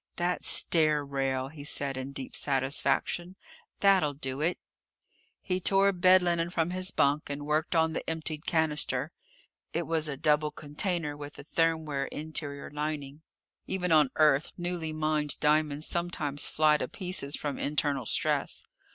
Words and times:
"That 0.15 0.43
stair 0.43 1.05
rail," 1.05 1.49
he 1.49 1.63
said 1.63 1.95
in 1.95 2.11
deep 2.11 2.35
satisfaction. 2.35 3.35
"That'll 3.81 4.15
do 4.15 4.41
it!" 4.41 4.57
He 5.43 5.59
tore 5.59 5.91
bed 5.91 6.23
linen 6.23 6.49
from 6.49 6.71
his 6.71 6.89
bunk 6.89 7.29
and 7.29 7.45
worked 7.45 7.75
on 7.75 7.93
the 7.93 8.09
emptied 8.09 8.47
cannister. 8.47 9.11
It 9.73 9.85
was 9.85 10.07
a 10.09 10.17
double 10.17 10.49
container 10.49 11.15
with 11.15 11.37
a 11.37 11.43
thermware 11.43 12.07
interior 12.07 12.71
lining. 12.71 13.21
Even 13.67 13.91
on 13.91 14.09
Earth 14.15 14.53
newly 14.57 14.91
mined 14.91 15.39
diamonds 15.39 15.85
sometimes 15.85 16.49
fly 16.49 16.77
to 16.77 16.87
pieces 16.87 17.35
from 17.35 17.59
internal 17.59 18.07
stress. 18.07 18.63